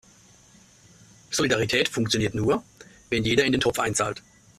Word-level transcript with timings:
Solidarität 1.29 1.87
funktioniert 1.87 2.33
nur, 2.33 2.63
wenn 3.11 3.23
jeder 3.23 3.45
in 3.45 3.51
den 3.51 3.61
Topf 3.61 3.77
einzahlt. 3.77 4.23